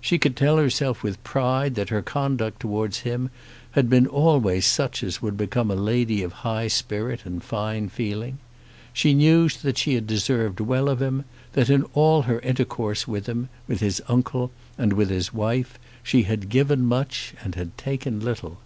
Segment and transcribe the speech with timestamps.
[0.00, 3.28] She could tell herself with pride that her conduct towards him
[3.72, 8.38] had been always such as would become a lady of high spirit and fine feeling.
[8.94, 13.26] She knew that she had deserved well of him, that in all her intercourse with
[13.26, 18.20] him, with his uncle, and with his wife, she had given much and had taken
[18.20, 18.56] little.